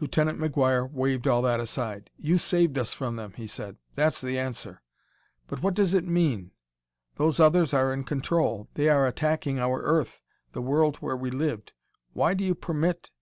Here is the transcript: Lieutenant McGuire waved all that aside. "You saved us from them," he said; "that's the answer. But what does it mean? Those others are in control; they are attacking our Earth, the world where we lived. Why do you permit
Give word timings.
Lieutenant 0.00 0.40
McGuire 0.40 0.90
waved 0.90 1.28
all 1.28 1.40
that 1.42 1.60
aside. 1.60 2.10
"You 2.16 2.36
saved 2.36 2.76
us 2.76 2.92
from 2.92 3.14
them," 3.14 3.34
he 3.36 3.46
said; 3.46 3.76
"that's 3.94 4.20
the 4.20 4.36
answer. 4.36 4.82
But 5.46 5.62
what 5.62 5.74
does 5.74 5.94
it 5.94 6.02
mean? 6.04 6.50
Those 7.14 7.38
others 7.38 7.72
are 7.72 7.94
in 7.94 8.02
control; 8.02 8.68
they 8.74 8.88
are 8.88 9.06
attacking 9.06 9.60
our 9.60 9.80
Earth, 9.80 10.20
the 10.52 10.62
world 10.62 10.96
where 10.96 11.16
we 11.16 11.30
lived. 11.30 11.74
Why 12.12 12.34
do 12.34 12.42
you 12.42 12.56
permit 12.56 13.12